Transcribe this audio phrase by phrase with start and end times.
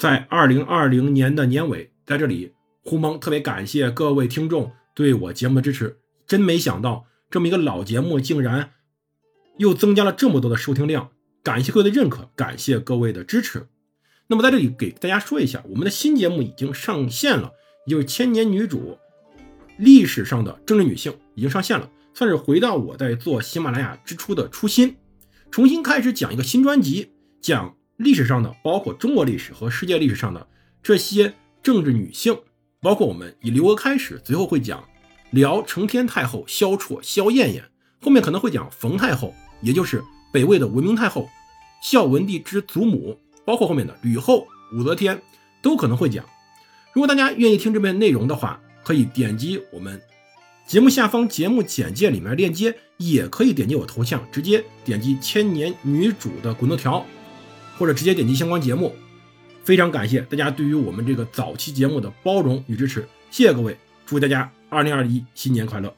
[0.00, 5.98] 在二零二零年的年尾，在这里，胡蒙特别感谢各位听众对我节目的支持。
[6.26, 8.70] 真没想到，这么一个老节目竟然
[9.58, 11.10] 又增加了这么多的收听量，
[11.42, 13.68] 感谢各位的认可，感谢各位的支持。
[14.28, 17.52] 那么在这里给大家说一下，我们的新节目已经上线了，
[17.84, 18.96] 也就是《千年女主》
[19.76, 24.96] 历史上的政治女性已经上线了，算是回到我在做喜马拉雅之初的初心，
[25.50, 27.10] 重新开始讲一个新专辑，
[27.42, 27.76] 讲。
[28.00, 30.46] 历史上的，包括中国历史和世界历史上的
[30.82, 32.34] 这些政治女性，
[32.80, 34.82] 包括我们以刘娥开始，最后会讲
[35.32, 37.62] 辽承天太后萧绰萧燕燕，
[38.00, 41.28] 后面可能会讲冯太后，也就是北魏的文明太后
[41.82, 45.20] 孝文帝之祖母，包括后面的吕后、武则天，
[45.60, 46.24] 都可能会讲。
[46.94, 50.00] 如果大家愿意听这边内容的话，可以点击我们
[50.66, 57.04] 节目下方节目简介里面链接，也可以点击我头像，直接点击千年女主的滚动条。
[57.80, 58.94] 或者直接点击相关节目，
[59.64, 65.90] 非常感谢大家对于我们这个早期节目的包容与支持，谢谢各位，祝大家二零二一新年快乐！